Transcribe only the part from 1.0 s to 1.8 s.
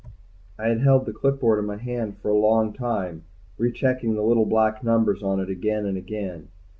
the clipboard in my